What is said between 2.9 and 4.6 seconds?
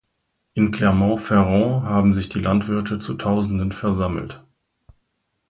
zu Tausenden versammelt.